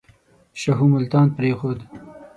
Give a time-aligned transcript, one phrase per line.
[0.61, 1.79] شاهو ملتان پرېښود.